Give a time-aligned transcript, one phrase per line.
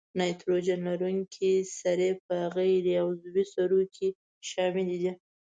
[0.17, 4.07] نایتروجن لرونکي سرې په غیر عضوي سرو کې
[4.49, 5.11] شامل دي.